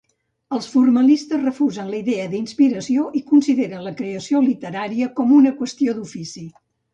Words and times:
Els 0.55 0.67
formalistes 0.75 1.43
refusen 1.43 1.91
la 1.93 1.99
idea 2.03 2.25
d'inspiració 2.31 3.03
i 3.19 3.21
consideren 3.33 3.85
la 3.89 3.93
creació 4.01 4.43
literària 4.47 5.11
com 5.21 5.37
una 5.43 5.53
qüestió 5.61 5.97
d'ofici. 6.01 6.45